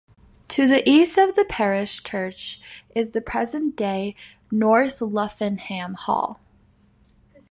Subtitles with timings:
[0.47, 2.59] To the east of the parish church
[2.95, 4.15] is the present day
[4.49, 6.39] North Luffenham Hall.